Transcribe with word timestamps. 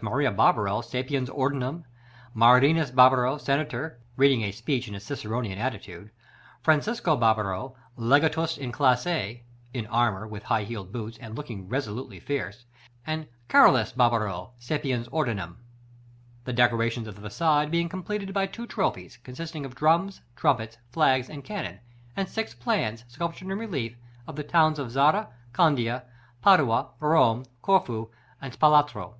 Maria 0.00 0.30
Barbaro, 0.30 0.80
sapiens 0.80 1.28
ordinum; 1.28 1.84
Marinus 2.32 2.92
Barbaro, 2.92 3.36
Senator 3.36 3.98
(reading 4.14 4.42
a 4.42 4.52
speech 4.52 4.86
in 4.86 4.94
a 4.94 5.00
Ciceronian 5.00 5.58
attitude); 5.58 6.12
Franc. 6.62 6.84
Barbaro, 7.02 7.74
legatus 7.96 8.56
in 8.56 8.70
classe 8.70 9.40
(in 9.74 9.86
armor, 9.90 10.24
with 10.24 10.44
high 10.44 10.62
heeled 10.62 10.92
boots, 10.92 11.18
and 11.18 11.34
looking 11.36 11.68
resolutely 11.68 12.20
fierce); 12.20 12.64
and 13.04 13.26
Carolus 13.48 13.90
Barbaro, 13.90 14.52
sapiens 14.60 15.08
ordinum: 15.08 15.56
the 16.44 16.52
decorations 16.52 17.08
of 17.08 17.20
the 17.20 17.28
façade 17.28 17.72
being 17.72 17.88
completed 17.88 18.32
by 18.32 18.46
two 18.46 18.68
trophies, 18.68 19.16
consisting 19.24 19.64
of 19.66 19.74
drums, 19.74 20.20
trumpets, 20.36 20.76
flags 20.92 21.28
and 21.28 21.42
cannon; 21.42 21.80
and 22.14 22.28
six 22.28 22.54
plans, 22.54 23.04
sculptured 23.08 23.50
in 23.50 23.58
relief, 23.58 23.96
of 24.28 24.36
the 24.36 24.44
towns 24.44 24.78
of 24.78 24.92
Zara, 24.92 25.30
Candia, 25.52 26.04
Padua, 26.40 26.90
Rome, 27.00 27.46
Corfu, 27.62 28.10
and 28.40 28.52
Spalatro. 28.52 29.16